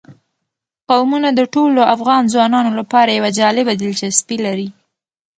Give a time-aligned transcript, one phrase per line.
[0.89, 4.69] قومونه د ټولو افغان ځوانانو لپاره یوه جالبه دلچسپي لري.